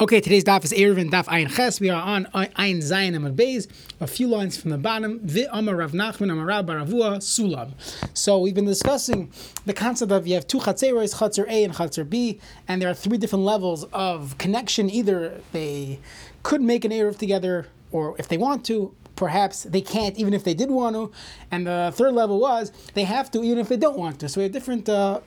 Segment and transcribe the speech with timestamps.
[0.00, 1.80] Okay, today's daf is Eruvin daf Ayin Ches.
[1.80, 3.66] We are on Ayin Zayin Amad Beis.
[3.98, 5.18] A few lines from the bottom.
[5.24, 7.72] Vi Amar Rav Nachman Amarav Baravua Sulam.
[8.16, 9.32] So we've been discussing
[9.66, 12.38] the concept of you have two chatzeros, chatzer A and chatzer B,
[12.68, 14.88] and there are three different levels of connection.
[14.88, 15.98] Either they
[16.44, 20.44] could make an Erev together, or if they want to, perhaps they can't even if
[20.44, 21.10] they did want to.
[21.50, 24.28] And the third level was they have to even if they don't want to.
[24.28, 24.88] So we have different.
[24.88, 25.22] Uh,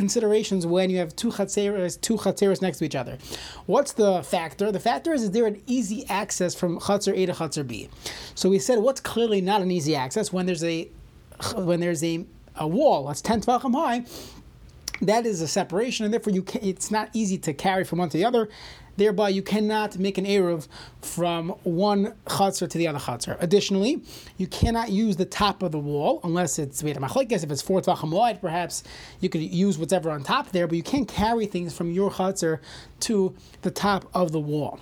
[0.00, 3.18] considerations when you have two chatzeros, two chatzeros next to each other.
[3.66, 4.72] What's the factor?
[4.72, 7.90] The factor is, is there an easy access from chatzer A to chatzer B?
[8.34, 10.88] So we said what's clearly not an easy access when there's a
[11.54, 12.24] when there's a,
[12.56, 14.04] a wall that's ten tvachim high.
[15.02, 18.08] That is a separation, and therefore you can, it's not easy to carry from one
[18.10, 18.48] to the other.
[19.00, 20.68] Thereby, you cannot make an eruv
[21.00, 23.38] from one chatzar to the other chatzar.
[23.40, 24.02] Additionally,
[24.36, 27.42] you cannot use the top of the wall unless it's made of machlekes.
[27.42, 28.84] If it's four tvachim wide, perhaps
[29.20, 32.58] you could use whatever on top there, but you can't carry things from your chatzar
[33.08, 34.78] to the top of the wall.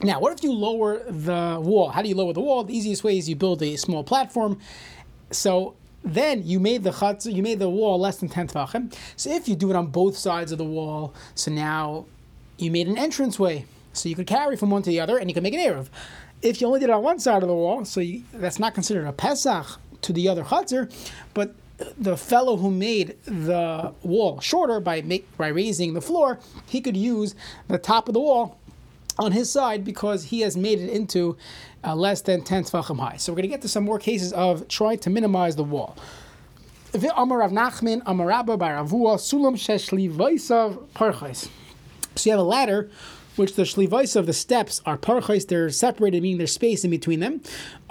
[0.00, 1.88] Now, what if you lower the wall?
[1.88, 2.62] How do you lower the wall?
[2.62, 4.60] The easiest way is you build a small platform.
[5.32, 5.74] So
[6.04, 8.94] then you made the chutz, you made the wall less than ten tvachim.
[9.16, 12.06] So if you do it on both sides of the wall, so now
[12.62, 15.34] you made an entranceway, so you could carry from one to the other, and you
[15.34, 15.88] could make an erev.
[16.42, 18.74] If you only did it on one side of the wall, so you, that's not
[18.74, 20.90] considered a pesach to the other chutzner,
[21.34, 21.54] but
[21.98, 26.96] the fellow who made the wall shorter by make, by raising the floor, he could
[26.96, 27.34] use
[27.68, 28.58] the top of the wall
[29.18, 31.36] on his side because he has made it into
[31.84, 33.16] uh, less than 10 tefachim high.
[33.16, 35.96] So we're going to get to some more cases of trying to minimize the wall.
[37.16, 41.48] Amar Rav Nachman, Amarabba Sulam Sheshli Vaisav Parchais.
[42.20, 42.90] So you have a ladder
[43.36, 47.20] which the shlivais of the steps are parchais, they're separated, meaning there's space in between
[47.20, 47.40] them.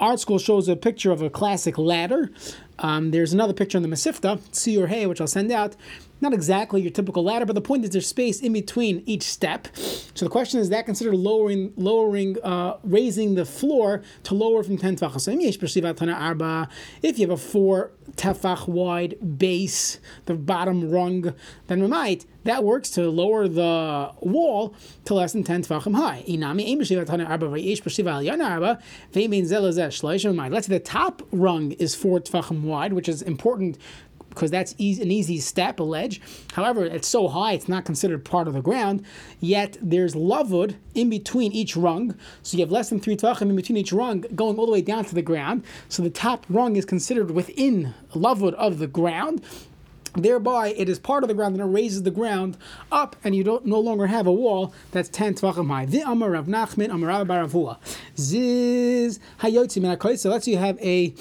[0.00, 2.30] ArtScroll shows a picture of a classic ladder.
[2.78, 4.38] Um, there's another picture in the Mesivta,
[4.78, 5.74] or hey, which I'll send out,
[6.20, 9.68] not exactly your typical ladder, but the point is there's space in between each step.
[9.76, 14.78] So the question is that considered lowering, lowering, uh, raising the floor to lower from
[14.78, 16.70] 10 tefach.
[17.02, 21.34] If you have a four tefach wide base, the bottom rung,
[21.68, 24.74] then we might that works to lower the wall
[25.04, 26.24] to less than 10 tefachim high.
[30.50, 33.78] Let's say the top rung is 4 tefachim wide, which is important
[34.30, 36.20] because that's easy, an easy step, a ledge.
[36.54, 39.04] However, it's so high, it's not considered part of the ground.
[39.40, 43.56] Yet there's lavud in between each rung, so you have less than three tvachim in
[43.56, 45.64] between each rung, going all the way down to the ground.
[45.88, 49.42] So the top rung is considered within lavud of the ground.
[50.14, 52.56] Thereby, it is part of the ground and it raises the ground
[52.90, 55.86] up, and you don't no longer have a wall that's ten tvachim high.
[55.86, 57.78] The Amar Rav Nachman Amar Baravua
[58.18, 61.14] Ziz Hayotzi Min So let's say you have a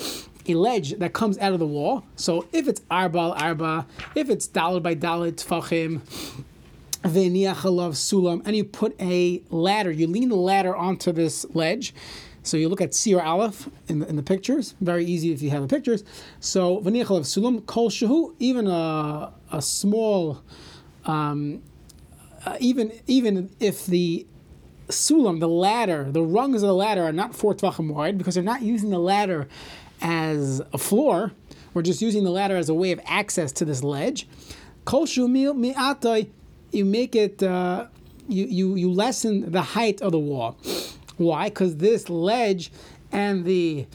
[0.49, 2.03] a ledge that comes out of the wall.
[2.15, 6.01] So if it's arba arba, if it's dalad by dalad tfachim,
[7.03, 11.93] v'niachalav sulam, and you put a ladder, you lean the ladder onto this ledge.
[12.43, 14.73] So you look at Sir Aleph in the, in the pictures.
[14.81, 16.03] Very easy if you have the pictures.
[16.39, 20.41] So v'niachalav sulam kol shahu, even a, a small,
[21.05, 21.61] um,
[22.45, 24.25] uh, even even if the
[24.87, 28.43] sulam, the ladder, the rungs of the ladder are not four tvachim wide because they're
[28.43, 29.47] not using the ladder
[30.01, 31.31] as a floor.
[31.73, 34.27] We're just using the ladder as a way of access to this ledge.
[36.71, 37.87] You make it, uh,
[38.27, 40.57] you, you, you lessen the height of the wall.
[41.17, 41.49] Why?
[41.49, 42.71] Because this ledge
[43.11, 43.87] and the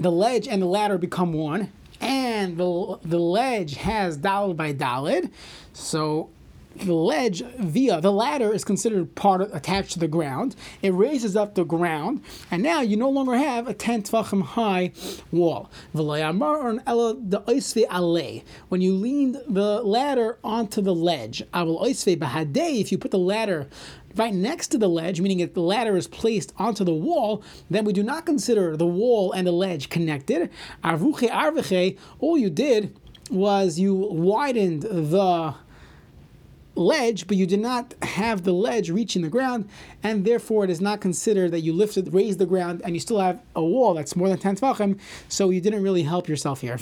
[0.00, 1.70] the ledge and the ladder become one,
[2.00, 5.30] and the the ledge has dalid by dalid.
[5.72, 6.30] So
[6.76, 10.56] the ledge via the ladder is considered part of, attached to the ground.
[10.82, 14.92] It raises up the ground, and now you no longer have a ten tvachim high
[15.32, 15.70] wall.
[15.92, 16.10] When
[18.80, 23.68] you leaned the ladder onto the ledge, if you put the ladder
[24.16, 27.84] right next to the ledge, meaning if the ladder is placed onto the wall, then
[27.84, 30.50] we do not consider the wall and the ledge connected.
[30.84, 32.96] All you did
[33.30, 35.54] was you widened the
[36.74, 39.68] ledge, but you did not have the ledge reaching the ground,
[40.02, 43.20] and therefore it is not considered that you lifted, raised the ground, and you still
[43.20, 44.98] have a wall that's more than 10 tvachim,
[45.28, 46.76] so you didn't really help yourself here.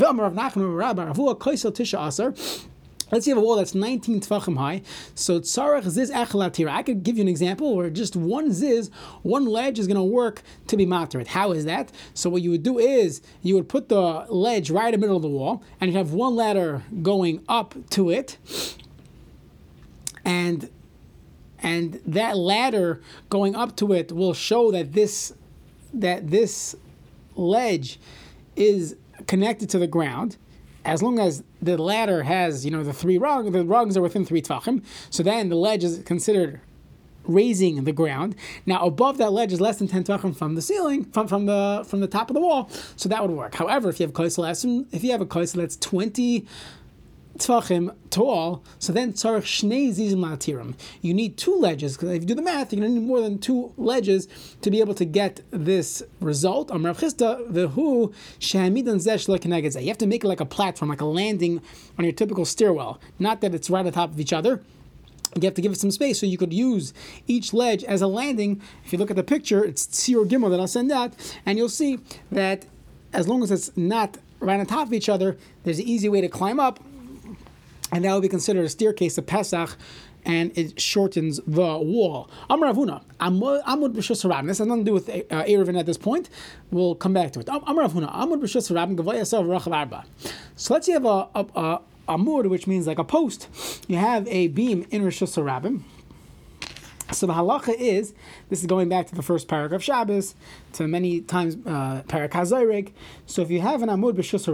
[3.12, 4.80] Let's say you have a wall that's 19 tefachim high.
[5.14, 6.66] So tzarech ziz echelatir.
[6.70, 8.90] I could give you an example where just one ziz,
[9.20, 11.26] one ledge is going to work to be materit.
[11.26, 11.92] How is that?
[12.14, 15.16] So what you would do is you would put the ledge right in the middle
[15.16, 18.38] of the wall, and you have one ladder going up to it,
[20.24, 20.70] and
[21.62, 25.32] and that ladder going up to it will show that this
[25.94, 26.74] that this
[27.36, 28.00] ledge
[28.56, 28.96] is
[29.26, 30.36] connected to the ground.
[30.84, 34.24] As long as the ladder has you know the three rungs the rungs are within
[34.24, 36.60] three tfachim so then the ledge is considered
[37.24, 38.34] raising the ground.
[38.66, 41.84] Now above that ledge is less than 10 tfachim from the ceiling from, from the
[41.88, 43.54] from the top of the wall so that would work.
[43.54, 46.46] However if you have a if you have a kaisel that's 20
[47.38, 50.74] tfachim tall, so then tzarich shnei zizim latirim.
[51.00, 53.20] You need two ledges because if you do the math, you're going to need more
[53.20, 54.28] than two ledges
[54.60, 56.70] to be able to get this result.
[56.70, 60.88] Am Rav Chisda v'hu shehamidan zesh lekeneged You have to make it like a platform,
[60.88, 61.62] like a landing
[61.98, 63.00] on your typical stairwell.
[63.18, 64.62] Not that it's right on top of each other
[65.36, 66.92] you have to give it some space so you could use
[67.26, 68.60] each ledge as a landing.
[68.84, 71.14] If you look at the picture, it's Tsir Gimel that I'll send out,
[71.46, 72.00] and you'll see
[72.30, 72.66] that
[73.12, 76.20] as long as it's not right on top of each other, there's an easy way
[76.20, 76.80] to climb up
[77.92, 79.76] and that would be considered a staircase of Pesach,
[80.24, 82.30] and it shortens the wall.
[82.48, 84.46] Amar Avuna, Amud B'Shus Harabim.
[84.46, 86.30] This has nothing to do with uh, Eruvin at this point.
[86.70, 87.46] We'll come back to it.
[87.46, 90.04] Avuna, Amud B'Shus Gavayasav Rachav Arba.
[90.56, 93.48] So let's say you have a, a, Amud, which means like a post.
[93.88, 95.18] You have a beam in Rosh.
[95.18, 95.42] So
[97.26, 98.14] the halacha is,
[98.48, 100.34] this is going back to the first paragraph of Shabbos,
[100.74, 102.92] to many times uh, parak
[103.26, 104.48] So if you have an Amud B'Shus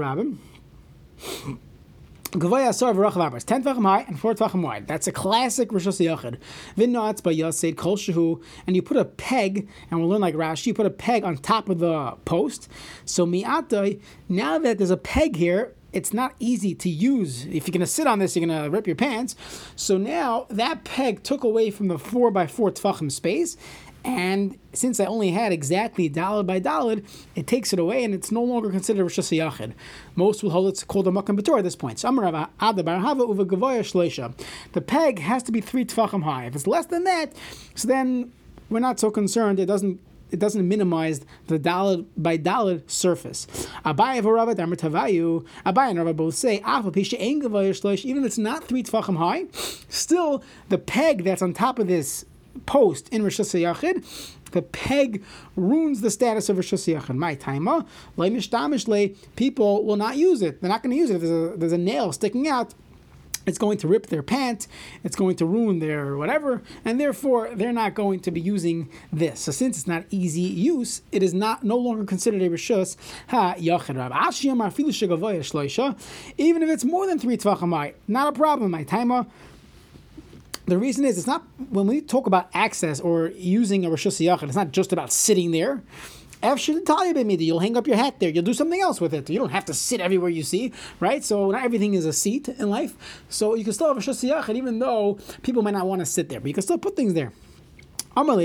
[2.30, 4.86] 10 Tvachim high and 4 Tvachim wide.
[4.86, 6.38] That's a classic Rosh Hashanah.
[6.76, 10.66] Vinnatz by Yasid Kol Shehu, and you put a peg, and we'll learn like Rashi,
[10.66, 12.68] you put a peg on top of the post.
[13.04, 17.46] So Mi'atai, now that there's a peg here, it's not easy to use.
[17.46, 19.34] If you're going to sit on this, you're going to rip your pants.
[19.74, 23.56] So now that peg took away from the 4 by 4 Tvachim space,
[24.04, 26.98] and since I only had exactly dollar by dollar,
[27.34, 29.74] it takes it away and it's no longer considered Rosh Hashanah.
[30.14, 31.98] Most will hold it's called a Makkah Batur at this point.
[34.72, 36.46] The peg has to be three tefachim high.
[36.46, 37.32] If it's less than that,
[37.74, 38.32] so then
[38.70, 39.58] we're not so concerned.
[39.58, 43.46] It doesn't it doesn't minimize the dollar by dollar surface.
[43.84, 45.44] Abai v'Rava Tavayu.
[45.64, 49.46] Abai and Rava both say even if it's not three tefachim high,
[49.88, 52.26] still the peg that's on top of this
[52.66, 55.22] post in Rosh Hashanah, the peg
[55.56, 57.16] ruins the status of Rosh Hashanah.
[57.16, 57.84] My timer,
[59.36, 60.60] people will not use it.
[60.60, 61.16] They're not going to use it.
[61.16, 62.74] If there's a, there's a nail sticking out,
[63.48, 64.68] it's going to rip their pant,
[65.02, 69.40] it's going to ruin their whatever, and therefore they're not going to be using this.
[69.40, 72.96] So since it's not easy use, it is not no longer considered a rishus
[73.28, 73.54] ha
[76.36, 78.70] Even if it's more than three tvachim, not a problem.
[78.70, 79.26] My timer
[80.68, 84.44] the reason is it's not when we talk about access or using a Rosh Yachid,
[84.44, 85.82] it's not just about sitting there.
[86.40, 88.30] You'll hang up your hat there.
[88.30, 89.28] You'll do something else with it.
[89.28, 91.24] You don't have to sit everywhere you see, right?
[91.24, 92.94] So not everything is a seat in life.
[93.28, 96.28] So you can still have a shasiyach, even though people might not want to sit
[96.28, 97.32] there, but you can still put things there.
[98.14, 98.44] What if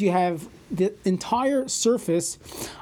[0.00, 2.38] you have the entire surface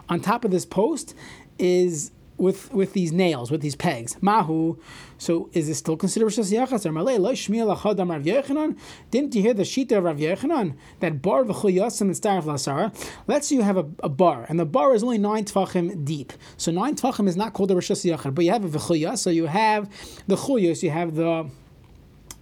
[0.09, 1.17] on top of this post
[1.59, 4.17] is with with these nails, with these pegs.
[4.21, 4.79] Mahu.
[5.19, 7.17] So is this still considered Rosh Yachas or Malay?
[7.19, 8.77] Lo Shmiel Achadam Rav Yechanan.
[9.11, 12.95] Didn't you hear the shita of Rav Yechanan that bar v'chuyasim and starf lasara?
[13.27, 16.33] Let's you have a, a, bar, and the bar is only nine tefachim deep.
[16.57, 19.19] So nine tefachim is not called a Rosh Yachad, but you have a v'chuyas.
[19.19, 19.89] So you have
[20.27, 21.51] the chuyas, you have the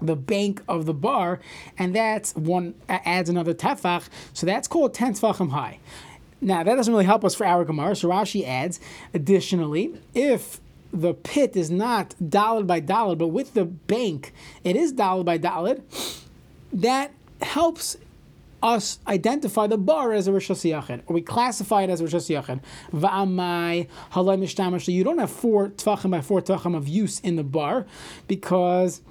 [0.02, 1.40] the bank of the bar,
[1.78, 5.78] and that's one adds another tefach, so that's called ten tefachim high.
[6.40, 8.80] Now, that doesn't really help us for our Gemara, so Rashi adds,
[9.14, 10.60] additionally, if
[10.92, 14.32] the pit is not dollar by dollar, but with the bank,
[14.62, 15.78] it is dollar by dollar,
[16.72, 17.96] that helps
[18.62, 22.14] us identify the bar as a Rosh Hashanah, or we classify it as a Rosh
[22.14, 22.60] Hashanah.
[22.92, 23.88] Va'amai
[24.88, 27.86] you don't have four tvachim by four tvachim of use in the bar,
[28.26, 29.02] because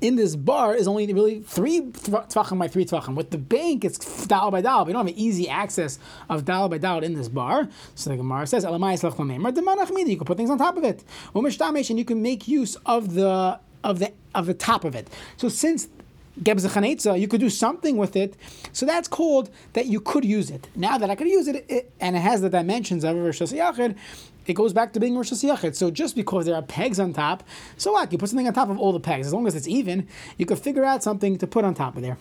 [0.00, 3.14] in this bar is only really three tvachim by three tvachim.
[3.14, 4.84] With the bank, it's dollar by dollar.
[4.84, 7.68] We don't have easy access of dollar by dollar in this bar.
[7.94, 11.04] So the Gemara says, You can put things on top of it.
[11.34, 15.08] And you can make use of the of the of the top of it.
[15.36, 15.88] So since
[16.36, 18.36] you could do something with it.
[18.72, 20.68] So that's called that you could use it.
[20.74, 23.96] Now that I could use it, it and it has the dimensions of a Hashanah,
[24.46, 25.74] it goes back to being Rosh Hashanah.
[25.74, 27.44] So just because there are pegs on top,
[27.76, 28.10] so what?
[28.10, 29.26] You put something on top of all the pegs.
[29.26, 30.08] As long as it's even,
[30.38, 32.16] you could figure out something to put on top of there.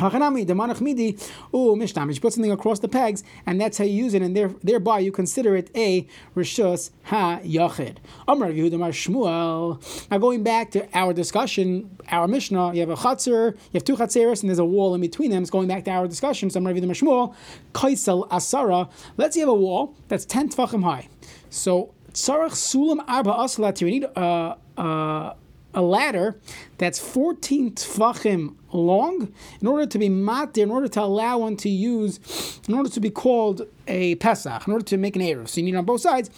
[0.00, 1.16] Hachanami, the manach midi,
[1.54, 2.12] ooh, mishtam.
[2.12, 5.00] You put something across the pegs, and that's how you use it, and there, thereby
[5.00, 7.96] you consider it a rishus ha yachid.
[8.26, 10.10] Amar Yehudamar Shmuel.
[10.10, 13.96] Now going back to our discussion, our Mishnah, you have a chatzir, you have two
[13.96, 15.42] chatzeres, and there's a wall in between them.
[15.42, 16.50] It's going back to our discussion.
[16.50, 17.34] So Amar Yehudamar Shmuel,
[17.74, 18.90] kaisel asara.
[19.16, 21.08] Let's say you have a wall that's ten tvachim high.
[21.50, 23.80] So tzarach sulam arba aslat.
[23.80, 25.34] You need uh, uh,
[25.74, 26.36] a ladder
[26.78, 31.68] that's 14 tvachim long in order to be mat, in order to allow one to
[31.68, 35.48] use, in order to be called a Pesach, in order to make an Erev.
[35.48, 36.30] So you need on both sides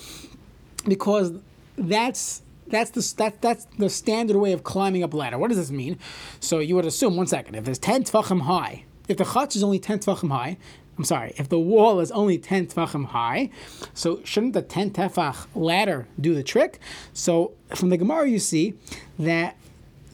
[0.87, 1.33] because
[1.77, 5.37] that's That's the that, that's the standard way of climbing up a ladder.
[5.37, 5.99] What does this mean?
[6.41, 9.63] So you would assume one second if it's ten tefachim high, if the chutz is
[9.63, 10.57] only ten tefachim high,
[10.99, 13.51] I'm sorry, if the wall is only 10 tefachim high,
[13.95, 16.79] so shouldn't the 10 tefach ladder do the trick?
[17.15, 18.75] So from the Gemara, you see
[19.19, 19.57] that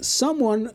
[0.01, 0.71] someone,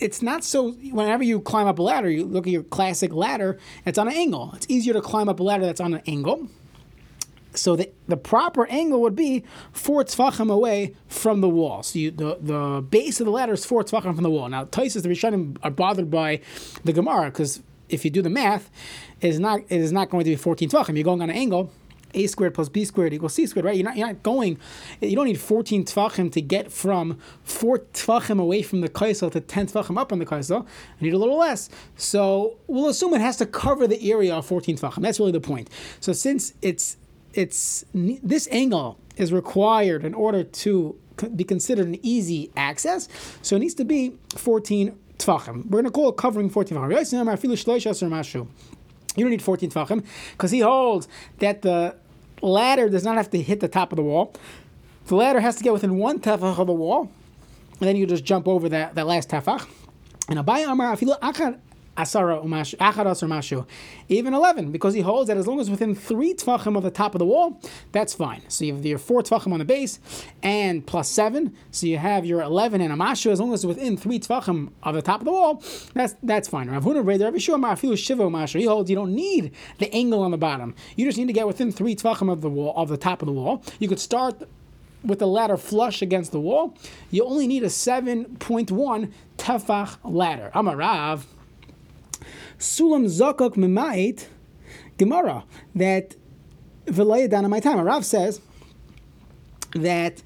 [0.00, 3.58] it's not so, whenever you climb up a ladder, you look at your classic ladder,
[3.84, 4.52] it's on an angle.
[4.56, 6.48] It's easier to climb up a ladder that's on an angle.
[7.52, 11.82] So the, the proper angle would be four tefachim away from the wall.
[11.82, 14.48] So you, the, the base of the ladder is four tefachim from the wall.
[14.48, 16.40] Now, Taisus, the Rishonim are bothered by
[16.82, 17.62] the Gemara because
[17.94, 18.70] if you do the math,
[19.20, 20.94] it is not it is not going to be 14 tvachim.
[20.94, 21.70] You're going on an angle.
[22.16, 23.74] A squared plus B squared equals C squared, right?
[23.74, 24.58] You're not, you're not going,
[25.00, 29.40] you don't need 14 tvachim to get from 4 tvachim away from the kaisel to
[29.40, 30.64] 10 tvachim up on the kaisel.
[31.00, 31.68] You need a little less.
[31.96, 35.02] So we'll assume it has to cover the area of 14 tvachim.
[35.02, 35.68] That's really the point.
[35.98, 36.98] So since it's,
[37.32, 40.96] it's this angle is required in order to
[41.34, 43.08] be considered an easy access,
[43.42, 48.46] so it needs to be 14 We're going to call it covering 14 tvachim.
[49.16, 51.94] You don't need 14 tvachim because he holds that the
[52.42, 54.34] ladder does not have to hit the top of the wall.
[55.06, 57.10] The ladder has to get within one tefach of the wall,
[57.80, 59.68] and then you just jump over that, that last tefach.
[60.28, 61.58] And Abai Amar Afilu Akar
[61.96, 63.66] asara umashu, acharas or mashu,
[64.08, 67.14] even 11, because he holds that as long as within three tfachim of the top
[67.14, 67.60] of the wall,
[67.92, 68.42] that's fine.
[68.48, 69.98] So you have your four tfachim on the base
[70.42, 73.96] and plus seven, so you have your 11 and a mashu, as long as within
[73.96, 75.62] three tfachim of the top of the wall,
[75.94, 76.68] that's that's fine.
[76.68, 80.22] Rav Huna Reder, Rav Yeshua Ma'afilu Shiva mashu, he holds you don't need the angle
[80.22, 80.74] on the bottom.
[80.96, 83.26] You just need to get within three tfachim of the wall, of the top of
[83.26, 83.62] the wall.
[83.78, 84.42] You could start
[85.04, 86.74] with the ladder flush against the wall,
[87.10, 90.50] you only need a 7.1 tefach ladder.
[90.54, 91.26] I'm a Rav.
[92.58, 94.26] Sulam Zakok Memait
[94.98, 95.44] Gemara
[95.74, 96.16] that
[96.86, 97.80] Vilayadan my time.
[97.80, 98.40] Rav says
[99.74, 100.22] that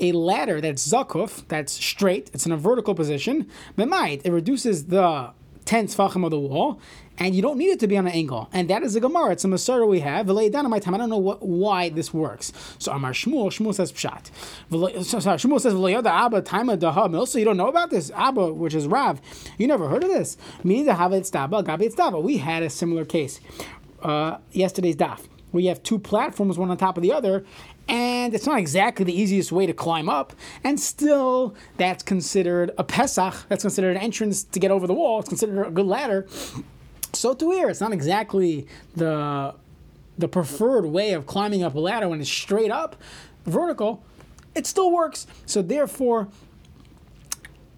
[0.00, 5.32] a ladder that's zakuf, that's straight, it's in a vertical position, memait, it reduces the
[5.64, 6.80] 10 tfachim of the wall,
[7.18, 8.48] and you don't need it to be on an angle.
[8.52, 9.32] And that is a Gemara.
[9.32, 10.26] It's a Masara we have.
[10.26, 10.94] down my time.
[10.94, 12.52] I don't know what, why this works.
[12.78, 14.30] So Amar Shmuel, Shmuel says Pshat.
[15.04, 18.74] Sorry, Shmuel says V'layada Abba Taima Daha Also, you don't know about this Abba, which
[18.74, 19.20] is Rav.
[19.58, 20.36] You never heard of this.
[20.64, 22.22] Meaning the Havet Staba, Gabi Staba.
[22.22, 23.40] We had a similar case.
[24.02, 25.20] Uh, yesterday's daf.
[25.52, 27.44] We have two platforms, one on top of the other,
[27.88, 30.32] and it's not exactly the easiest way to climb up.
[30.62, 33.34] And still, that's considered a Pesach.
[33.48, 35.20] That's considered an entrance to get over the wall.
[35.20, 36.26] It's considered a good ladder.
[37.12, 39.54] So to here, it's not exactly the
[40.16, 42.96] the preferred way of climbing up a ladder when it's straight up,
[43.46, 44.04] vertical.
[44.54, 45.26] It still works.
[45.44, 46.28] So therefore,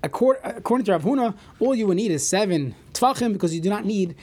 [0.02, 3.86] according, to Rav Huna, all you would need is seven tfachim because you do not
[3.86, 4.14] need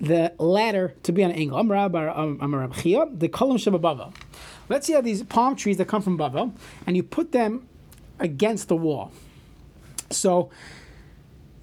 [0.00, 1.58] the ladder to be on an angle.
[1.58, 1.92] I'm Rab
[2.76, 4.14] Chia, the kolam shababava.
[4.68, 6.52] Let's see how these palm trees that come from Bavel,
[6.86, 7.66] and you put them
[8.18, 9.12] against the wall.
[10.10, 10.50] So,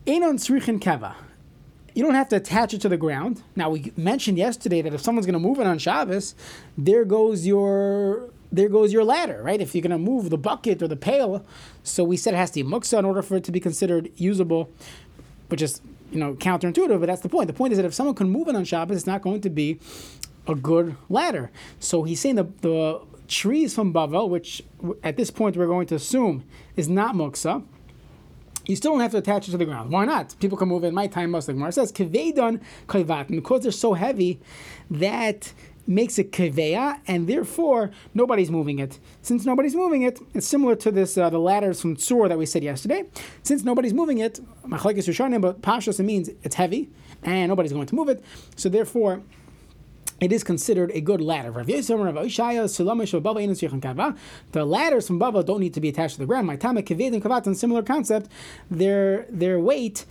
[0.05, 1.15] Enon Srichin Keva
[1.99, 3.41] you don't have to attach it to the ground.
[3.57, 6.33] Now we mentioned yesterday that if someone's going to move it on Shabbos,
[6.77, 9.61] there goes your there goes your ladder, right?
[9.61, 11.45] If you're going to move the bucket or the pail,
[11.83, 14.09] so we said it has to be muksa in order for it to be considered
[14.15, 14.71] usable,
[15.49, 17.47] which is you know counterintuitive, but that's the point.
[17.47, 19.49] The point is that if someone can move it on Shabbos, it's not going to
[19.49, 19.79] be
[20.49, 21.51] a good ladder.
[21.79, 24.63] So he's saying the the trees from Bavel, which
[25.03, 26.43] at this point we're going to assume
[26.75, 27.63] is not muksa
[28.69, 29.91] you still don't have to attach it to the ground.
[29.91, 30.35] Why not?
[30.39, 30.93] People can move it.
[30.93, 31.49] My time must.
[31.49, 34.39] Like says, kevedon kaivat, because they're so heavy,
[34.91, 35.51] that
[35.87, 38.99] makes it keveya, and therefore nobody's moving it.
[39.23, 42.45] Since nobody's moving it, it's similar to this uh, the ladders from Tzur that we
[42.45, 43.05] said yesterday.
[43.41, 46.89] Since nobody's moving it, machlekes Rishonim, but pashas it means it's heavy
[47.23, 48.23] and nobody's going to move it.
[48.55, 49.23] So therefore,
[50.21, 51.51] it is considered a good ladder.
[51.51, 51.63] The
[54.65, 56.47] ladders from Bava don't need to be attached to the ground.
[56.47, 58.29] My Tama Kaved and Kavat, similar concept,
[58.69, 60.05] their their weight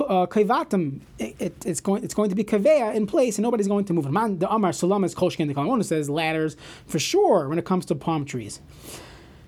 [0.00, 3.84] uh, kavatim, it, it's going it's going to be kaveya in place, and nobody's going
[3.84, 4.10] to move it.
[4.10, 5.46] Man, the Amar Salam is kolshkin.
[5.48, 8.60] The Kalmon says ladders for sure when it comes to palm trees,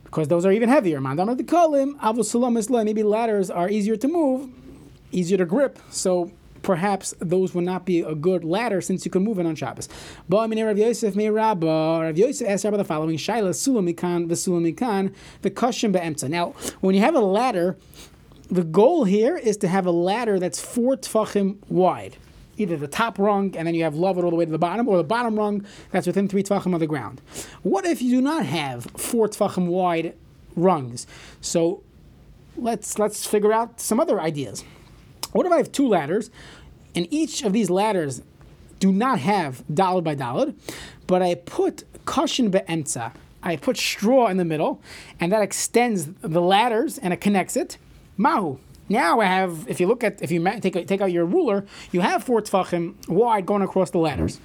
[0.04, 1.00] because those are even heavier.
[1.00, 4.50] Man, the Kalim Avu Salam maybe ladders are easier to move,
[5.10, 5.78] easier to grip.
[5.90, 6.30] So
[6.66, 9.88] perhaps those would not be a good ladder since you can move it on Shabbos.
[10.28, 15.50] But Rav Yosef may Rabba, Rav Yosef asked Rabba the following: Shaila Sulamikan v'Sulamikan the
[15.50, 16.28] Kashim be'emtza.
[16.28, 17.76] Now, when you have a ladder,
[18.50, 22.16] the goal here is to have a ladder that's four tfachim wide.
[22.58, 24.58] Either the top rung and then you have love it all the way to the
[24.58, 27.20] bottom, or the bottom rung that's within three tfachim of the ground.
[27.62, 30.14] What if you do not have four tfachim wide
[30.56, 31.06] rungs?
[31.40, 31.84] So
[32.56, 34.64] let's let's figure out some other ideas.
[35.36, 36.30] What if I have two ladders,
[36.94, 38.22] and each of these ladders
[38.80, 40.54] do not have dalad by dalad,
[41.06, 43.12] but I put cushion be'emtza.
[43.42, 44.80] I put straw in the middle,
[45.20, 47.78] and that extends the ladders and it connects it.
[48.16, 48.58] Mahu.
[48.88, 52.00] Now I have, if you look at, if you take, take out your ruler, you
[52.00, 54.40] have four tefachim wide going across the ladders.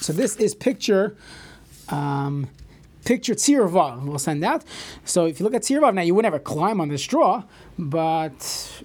[0.00, 1.16] So this is picture,
[1.88, 2.48] um,
[3.04, 4.04] picture tzirvav.
[4.04, 4.64] We'll send out.
[5.04, 7.44] So if you look at tzirvav, now you would never climb on the straw,
[7.78, 8.82] but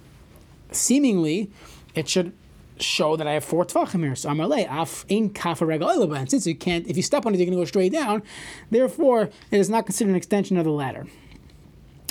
[0.72, 1.50] seemingly
[1.94, 2.32] it should
[2.78, 4.14] show that I have four tvachim here.
[4.14, 7.46] So Amalei, af in kafa And since you can't, if you step on it, you're
[7.46, 8.22] going to go straight down.
[8.70, 11.06] Therefore, it is not considered an extension of the ladder.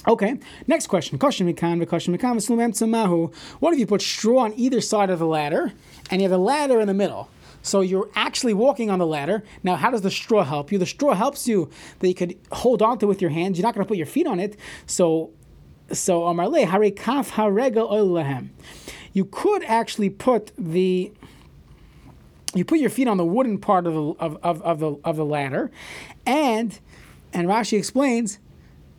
[0.07, 1.17] Okay, next question.
[1.17, 5.73] What if you put straw on either side of the ladder
[6.11, 7.29] and you have a ladder in the middle?
[7.63, 9.43] So you're actually walking on the ladder.
[9.63, 10.77] Now, how does the straw help you?
[10.77, 13.57] The straw helps you that you could hold on to with your hands.
[13.57, 14.59] You're not going to put your feet on it.
[14.85, 15.31] So,
[15.91, 18.49] so Amarle, harikaf harega oilahem
[19.15, 21.11] you could actually put the
[22.53, 25.15] you put your feet on the wooden part of the of, of, of the of
[25.15, 25.71] the ladder,
[26.25, 26.79] and
[27.33, 28.39] and Rashi explains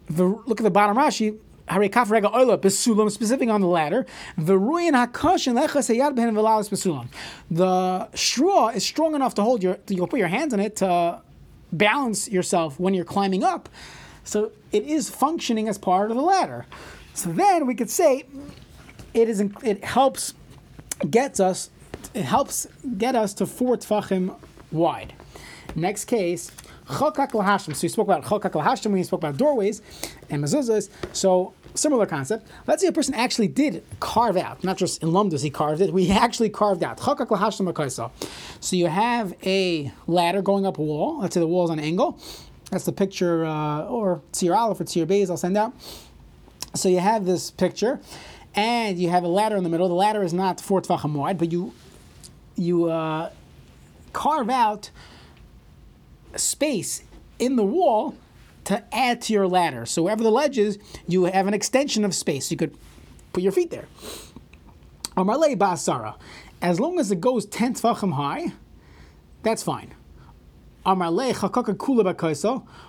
[0.09, 1.39] the look at the bottom Rashi.
[1.69, 4.07] Harikaf rega oila besulam, specific on the ladder.
[4.39, 7.09] The ruin hakash and behen v'lalas besulam.
[7.51, 9.79] The straw is strong enough to hold your.
[9.89, 11.21] You'll put your hands on it to
[11.73, 13.69] balance yourself when you're climbing up.
[14.27, 16.67] So it is functioning as part of the ladder.
[17.15, 18.25] So then we could say
[19.15, 20.35] it is it helps
[21.09, 21.71] gets us
[22.13, 22.67] it helps
[22.99, 24.37] get us to four tfachim
[24.73, 25.15] wide.
[25.75, 26.51] Next case,
[26.89, 27.75] chokak lahashim.
[27.75, 29.81] So you spoke about chokak lahashim when you spoke about doorways
[30.29, 30.91] and mezuzahs.
[31.13, 32.49] So similar concept.
[32.67, 35.93] Let's say a person actually did carve out, not just in lumdus he carved it.
[35.93, 38.11] We actually carved out chokak lahashim
[38.61, 41.21] So you have a ladder going up a wall.
[41.21, 42.19] Let's say the wall is on an angle.
[42.71, 45.31] That's the picture, uh, or tzir aleph or tzir beis.
[45.31, 45.73] I'll send out.
[46.75, 48.01] So you have this picture
[48.55, 49.89] and you have a ladder in the middle.
[49.89, 51.73] The ladder is not four tvachim wide, but you
[52.57, 53.31] you uh,
[54.13, 54.91] carve out
[56.35, 57.03] space
[57.39, 58.15] in the wall
[58.65, 59.87] to add to your ladder.
[59.87, 62.51] So wherever the ledge is, you have an extension of space.
[62.51, 62.77] You could
[63.33, 63.87] put your feet there.
[65.17, 66.17] Amarle basara,
[66.61, 68.53] as long as it goes ten tvachim high,
[69.43, 69.95] that's fine.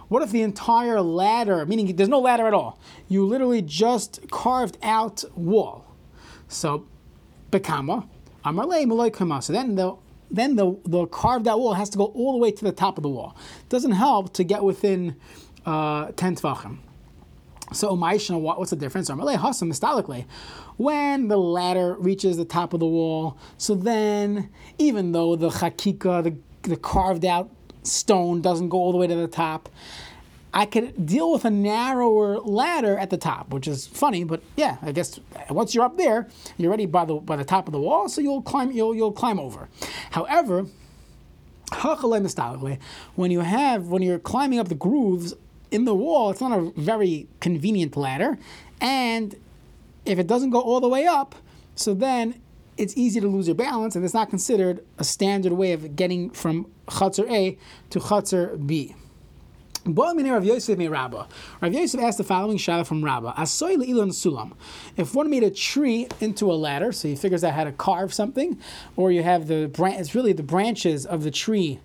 [0.08, 4.78] What if the entire ladder, meaning there's no ladder at all, you literally just carved
[4.84, 5.86] out wall?
[6.48, 6.86] So,
[7.52, 8.08] bekama,
[8.46, 9.96] amarle So then the
[10.30, 12.98] then the, the carved out wall has to go all the way to the top
[12.98, 13.36] of the wall.
[13.62, 15.16] It doesn't help to get within
[15.66, 16.80] uh, 10 tvachim.
[17.74, 19.10] So what's the difference?
[19.10, 19.18] When
[21.28, 26.38] the ladder reaches the top of the wall, so then even though the chakika, the,
[26.70, 27.52] the carved out
[27.88, 29.70] stone doesn't go all the way to the top.
[30.54, 34.78] I could deal with a narrower ladder at the top, which is funny, but yeah,
[34.82, 35.20] I guess
[35.50, 38.22] once you're up there, you're already by the by the top of the wall, so
[38.22, 39.68] you'll climb you'll you'll climb over.
[40.12, 40.66] However,
[43.16, 45.34] when you have when you're climbing up the grooves
[45.70, 48.38] in the wall, it's not a very convenient ladder,
[48.80, 49.36] and
[50.06, 51.36] if it doesn't go all the way up,
[51.76, 52.42] so then
[52.78, 56.30] it's easy to lose your balance, and it's not considered a standard way of getting
[56.30, 57.58] from Chatzar A
[57.90, 58.96] to Chatzar B.
[59.86, 64.54] Rav Yosef asked the following shayla from Rabba: Asoy le'ilan sulam.
[64.98, 68.14] If one made a tree into a ladder, so he figures out how to carve
[68.14, 68.60] something,
[68.96, 71.80] or you have the branch, it's really the branches of the tree.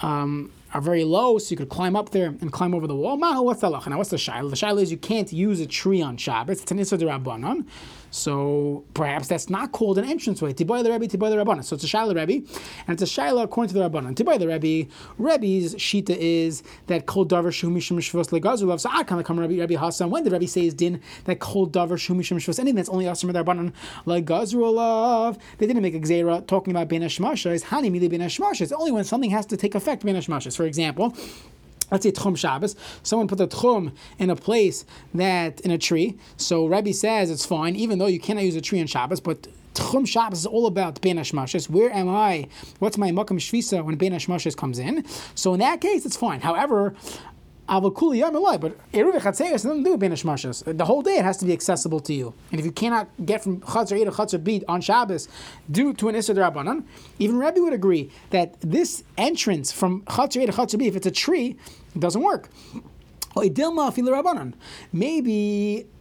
[0.00, 3.16] Um, are very low, so you could climb up there and climb over the wall.
[3.16, 3.88] Maha, what's the lacha?
[3.88, 4.50] Now, what's the shayla?
[4.50, 6.62] The shayla is you can't use a tree on Shabbos.
[6.62, 7.66] It's an rabbanon.
[8.10, 10.52] So perhaps that's not called an entranceway.
[10.52, 11.64] Tiboy the Rebbe, Tiboy the Rabbanan.
[11.64, 12.46] So it's a Shaila Rebbe,
[12.86, 14.14] and it's a Shaila according to the Rabbanan.
[14.14, 18.80] Tiboy the Rebbe, Rebbe's Shita is that Kol Davar Shumishim Shvos Legazulav.
[18.80, 20.10] So I come come Rebbe, Rebbe Hassan.
[20.10, 22.58] When did Rebbe say his din that Kol Davar Shumishim Shvos?
[22.58, 23.72] Anything that's only Asr the Rabbanan,
[24.06, 25.38] Legazulav.
[25.58, 27.52] They didn't make a Gzera talking about Ben Hashmasha.
[27.52, 28.62] Is Hani Mili Ben Hashmasha.
[28.62, 30.54] It's only when something has to take effect Ben Hashmasha.
[30.56, 31.14] For example,
[31.90, 36.16] let's say Tchum Shabbos, someone put the Tchum in a place that, in a tree.
[36.36, 39.48] So Rabbi says it's fine, even though you cannot use a tree on Shabbos, but
[39.74, 41.70] Tchum Shabbos is all about Ben Hashmashes.
[41.70, 42.48] Where am I?
[42.80, 45.04] What's my Makam Shvisa when Ben Hashmashes comes in?
[45.34, 46.40] So in that case, it's fine.
[46.40, 46.94] However,
[47.70, 47.94] But
[48.92, 50.76] Eruv Chatzeres doesn't do Ben Hashmashes.
[50.76, 52.34] The whole day it has to be accessible to you.
[52.50, 55.28] And if you cannot get from Chatzar A to Chatzar B on Shabbos
[55.70, 56.82] due to an Issa Rabbanan,
[57.20, 61.06] even Rabbi would agree that this entrance from Chatzar A to Chatzar B, if it's
[61.06, 61.56] a tree,
[61.94, 62.48] it doesn't work.
[63.36, 63.52] Maybe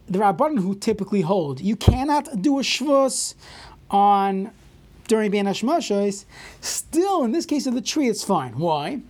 [0.07, 3.35] the Rabbanan who typically hold, you cannot do a shvus
[3.91, 4.49] on
[5.07, 6.25] during Ben Hashmashos.
[6.61, 8.57] Still, in this case of the tree, it's fine.
[8.57, 9.01] Why?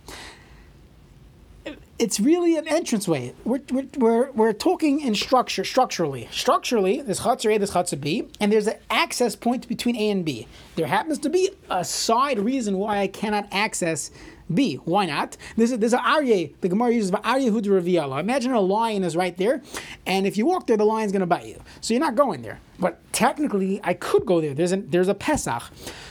[2.00, 3.34] It's really an entranceway.
[3.44, 3.60] We're,
[3.98, 6.28] we're, we're, talking in structure, structurally.
[6.32, 10.24] Structurally, there's Chatzar A, there's Chatzar B, and there's an access point between A and
[10.24, 10.48] B.
[10.76, 14.10] There happens to be a side reason why I cannot access
[14.52, 14.76] B.
[14.76, 15.36] Why not?
[15.58, 16.54] There's a, there's an Aryeh.
[16.62, 19.60] The Gemara uses Aryeh Hudra Imagine a lion is right there,
[20.06, 21.60] and if you walk there, the lion's going to bite you.
[21.82, 22.60] So you're not going there.
[22.78, 24.54] But technically, I could go there.
[24.54, 25.64] There's a, there's a Pesach.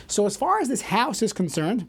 [0.07, 1.87] So as far as this house is concerned,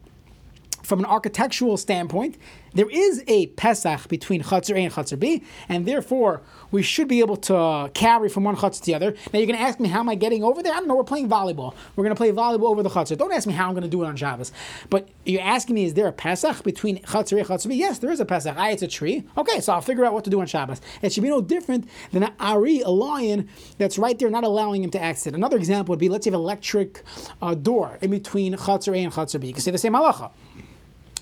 [0.91, 2.37] from an architectural standpoint,
[2.73, 7.21] there is a Pesach between Chatzar A and Chatzar B, and therefore we should be
[7.21, 9.11] able to carry from one Chatzar to the other.
[9.31, 10.73] Now you're going to ask me how am I getting over there?
[10.73, 10.95] I don't know.
[10.95, 11.75] We're playing volleyball.
[11.95, 13.17] We're going to play volleyball over the Chatzar.
[13.17, 14.51] Don't ask me how I'm going to do it on Shabbos.
[14.89, 17.75] But you're asking me, is there a Pesach between Chatzar A and Chatzar B?
[17.75, 18.57] Yes, there is a Pesach.
[18.57, 19.23] I, it's a tree.
[19.37, 20.81] Okay, so I'll figure out what to do on Shabbos.
[21.01, 24.83] It should be no different than an Ari, a lion that's right there, not allowing
[24.83, 25.35] him to exit.
[25.35, 27.03] Another example would be let's say an electric
[27.41, 29.47] uh, door in between Chatzar A and Chatzar B.
[29.47, 30.31] You can say the same halacha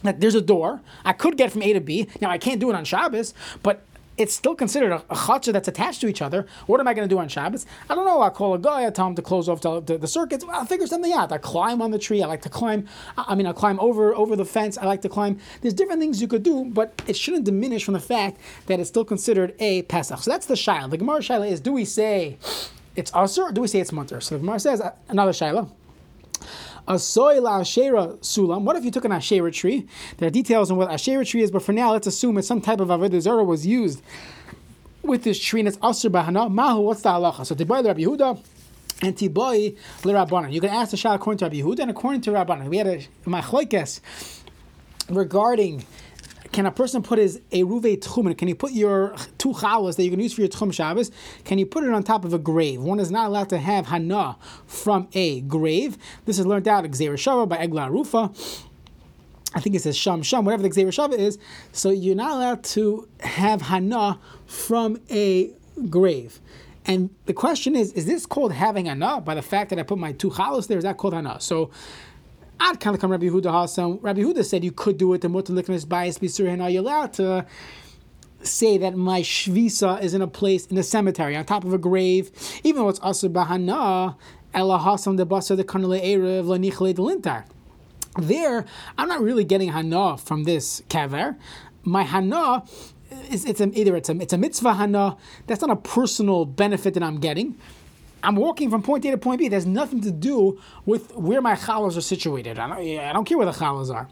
[0.04, 0.82] that there's a door.
[1.06, 2.08] I could get from A to B.
[2.22, 3.34] Now I can't do it on Shabbos,
[3.64, 3.84] but
[4.20, 6.46] it's still considered a, a that's attached to each other.
[6.68, 7.66] What am I going to do on Shabbos?
[7.90, 8.20] I don't know.
[8.20, 8.86] I'll call a guy.
[8.86, 10.44] I tell him to close off the, the, the, circuits.
[10.50, 11.32] I'll figure something out.
[11.32, 12.22] I climb on the tree.
[12.22, 12.86] I like to climb.
[13.18, 14.78] I mean, I climb over over the fence.
[14.78, 15.40] I like to climb.
[15.62, 18.90] There's different things you could do, but it shouldn't diminish from the fact that it's
[18.90, 20.20] still considered a Pesach.
[20.20, 20.90] So that's the shaila.
[20.90, 22.38] The Gemara shaila is: Do we say
[22.98, 24.20] it's usher or do we say it's mutter?
[24.20, 25.70] So the Gemara says uh, another shaila.
[26.90, 28.64] A soil ashera sulam.
[28.64, 29.86] What if you took an ashera tree?
[30.18, 32.62] There are details on what ashera tree is, but for now, let's assume it's some
[32.62, 34.02] type of avodah zarah was used
[35.04, 36.52] with this tree, and it's asur bahana.
[36.52, 37.46] Mahu, what's the halacha?
[37.46, 38.44] So tiboy Rabbi Yehuda
[39.04, 40.52] and tiboy l'Rabbanan.
[40.52, 42.68] You can ask the shah according to Rabbi Yehuda and according to Rabbanan.
[42.70, 44.02] We had a machlokes
[45.10, 45.86] regarding
[46.52, 48.36] can a person put his eruve tchumen?
[48.38, 51.12] Can you put your two chalas that you can use for your tchum Shabbos?
[51.44, 52.82] Can you put it on top of a grave?
[52.82, 54.36] One is not allowed to have hana
[54.80, 55.98] from a grave.
[56.26, 58.32] This is learned out at Shava by Egla Rufa.
[59.56, 61.40] I think it says sham sham, whatever the Xavier Shava is.
[61.72, 65.52] So you're not allowed to have hana from a
[65.90, 66.40] grave.
[66.86, 69.98] And the question is, is this called having hana by the fact that I put
[69.98, 70.78] my two chalas there?
[70.78, 71.40] Is that called hana?
[71.40, 71.72] So
[72.62, 74.00] Ad kind of come Rabbi Huda Hasam.
[74.02, 75.22] Rabbi Huda said you could do it.
[75.22, 76.62] The mutter liknas bias bisurin.
[76.62, 77.46] Are you allowed to
[78.42, 81.78] say that my shvisa is in a place in a cemetery on top of a
[81.78, 82.32] grave,
[82.64, 84.16] even though it's also bahana
[84.54, 87.46] ela hasam de basa de kanale erev lanichle delintar.
[88.18, 88.66] There,
[88.98, 91.36] I'm not really getting hana from this kaver.
[91.84, 92.64] My hana
[93.30, 95.18] is it's a, either it's a it's a mitzvah hana.
[95.48, 97.56] That's not a personal benefit that I'm getting.
[98.22, 99.48] I'm walking from point A to point B.
[99.48, 102.60] There's nothing to do with where my chalas are situated.
[102.60, 104.10] I don't, I don't care where the chalas are.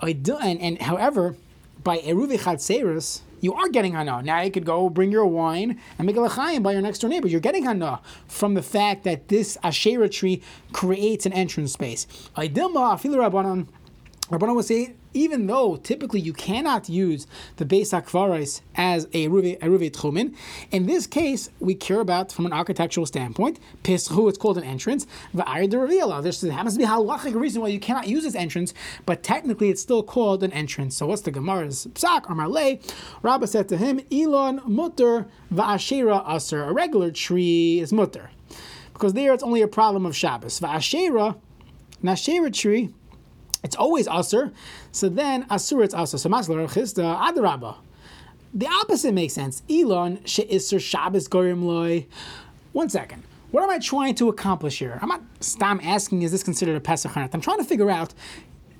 [0.00, 1.36] I do, and, and however,
[1.84, 4.22] by eruvi chatzeris, you are getting hana.
[4.22, 7.10] Now you could go bring your wine and make a lechayim by your next door
[7.10, 7.28] neighbor.
[7.28, 10.40] You're getting hana from the fact that this asherah tree
[10.72, 12.06] creates an entrance space.
[12.36, 13.66] Rabbanon
[14.30, 19.92] would say even though typically you cannot use the Beis HaKvaris as a Ruve, Ruve
[20.70, 23.58] in this case, we care about from an architectural standpoint.
[23.82, 25.06] Pischu, it's called an entrance.
[25.34, 26.22] Va'ayr de Ravila.
[26.22, 28.74] There happens to be a halachic reason why you cannot use this entrance,
[29.06, 30.96] but technically it's still called an entrance.
[30.96, 32.80] So what's the Gemara's psak or marley?
[33.22, 36.64] Rabba said to him, Elon mutter va'ashera aser.
[36.64, 38.30] A regular tree is mutter.
[38.92, 40.60] Because there it's only a problem of Shabbos.
[40.60, 41.36] Va'ashera,
[42.02, 42.94] an ashera tree,
[43.62, 44.52] it's always Asr.
[44.90, 46.18] So then Asur it's Asr.
[46.18, 47.76] So Maslar Chisda Adarabba.
[48.54, 49.62] The opposite makes sense.
[49.70, 52.06] Elon she'isr Shabbos gorim loy.
[52.72, 53.22] One second.
[53.50, 54.98] What am I trying to accomplish here?
[55.02, 58.14] I'm not stam asking, is this considered a Pesach I'm trying to figure out,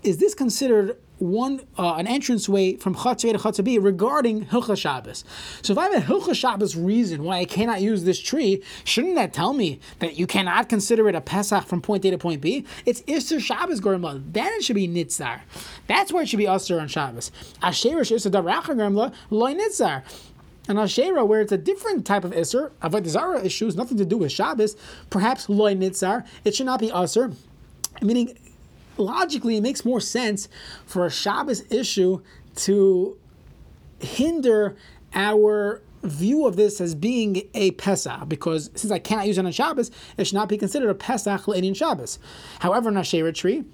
[0.02, 5.24] is this considered one uh, an entranceway from Chatzah to Chatzah B regarding Hilchah Shabbos.
[5.62, 9.14] So if I have a Hilchah Shabbos reason why I cannot use this tree, shouldn't
[9.14, 12.40] that tell me that you cannot consider it a Pesach from point A to point
[12.40, 12.66] B?
[12.84, 14.22] It's Isser Shabbos Gormla.
[14.32, 15.40] Then it should be Nitzar.
[15.86, 17.30] That's where it should be Usher on Shabbos.
[17.62, 20.02] Asherish Isser Daracha Gormla, Loy Nitzar.
[20.68, 24.16] And Ashera, where it's a different type of Isser, Avodah Zarah issues, nothing to do
[24.16, 24.76] with Shabbos,
[25.10, 27.32] perhaps Loy Nitzar, it should not be Usher,
[28.00, 28.38] meaning
[28.96, 30.48] logically, it makes more sense
[30.86, 32.20] for a Shabbos issue
[32.56, 33.16] to
[34.00, 34.76] hinder
[35.14, 39.52] our view of this as being a Pesach, because since I cannot use it on
[39.52, 42.18] Shabbos, it should not be considered a Pesach in Shabbos.
[42.58, 43.64] However, in a Shera tree,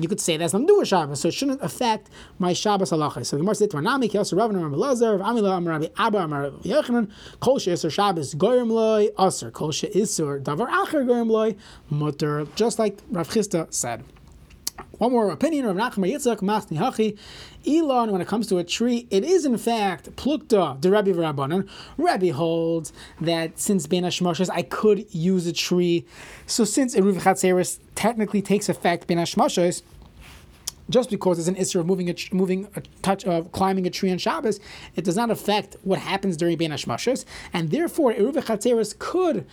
[0.00, 3.26] you could say that's to do with Shabbos, so it shouldn't affect my Shabbos halacha.
[3.26, 7.10] So the Gemara says, "Tvanami kiel Rav Amar Belazar, Amila Amar Rabbi Abba Amar Yochanan,
[7.40, 11.56] Kol she'isur Shabbos goyim loy aser, Kol she'isur davar acher goyim loy
[11.90, 14.04] mutter." Just like Rav Chisda said.
[14.98, 17.16] One more opinion of Nachman Yitzchak Masni Hachi.
[17.64, 21.68] Elon, when it comes to a tree, it is in fact plukta the Rabbi Rabbanan.
[21.96, 26.04] Rabbi holds that since Ben Hashmoshes, I could use a tree.
[26.46, 29.82] So since Eruv Chatzeris technically takes effect Ben Hashmoshes,
[30.90, 34.10] just because it's an issue of moving a moving a touch of climbing a tree
[34.10, 34.58] on Shabbos,
[34.96, 39.46] it does not affect what happens during Ben Hashmashas, and therefore Eruv could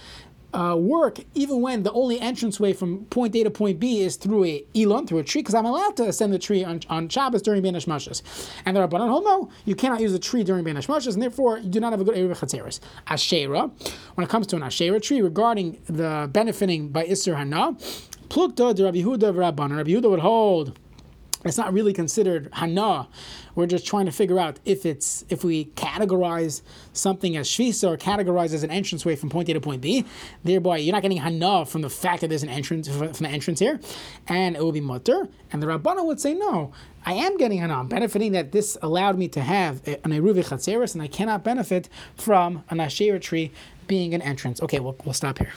[0.55, 4.45] uh, work even when the only entranceway from point A to point B is through
[4.45, 7.41] a elon, through a tree, because I'm allowed to ascend the tree on, on Shabbos
[7.41, 8.21] during Ben Hashmashas.
[8.65, 11.59] And the Rabbanon hold no, you cannot use a tree during Ben Hashmashas, and therefore
[11.59, 12.79] you do not have a good Erev Chatzeris.
[13.07, 13.71] Ashera,
[14.15, 17.73] when it comes to an Ashera tree regarding the benefiting by Isser Hana,
[18.29, 20.79] Plukta de Rabbi Yehuda Rabbanon, Rabbi Yehuda would hold
[21.45, 23.07] it's not really considered hana.
[23.53, 26.61] We're just trying to figure out if it's if we categorize
[26.93, 30.05] something as shvisa or categorize as an entranceway from point A to point B.
[30.43, 33.59] Thereby, you're not getting hana from the fact that there's an entrance from the entrance
[33.59, 33.79] here,
[34.27, 35.27] and it will be mutter.
[35.51, 36.73] And the rabbana would say no.
[37.05, 37.79] I am getting hana.
[37.79, 41.87] I'm benefiting that this allowed me to have an eruvi chatzeris, and I cannot benefit
[42.17, 43.51] from an asher tree
[43.87, 44.61] being an entrance.
[44.61, 45.53] Okay, we'll, we'll stop here.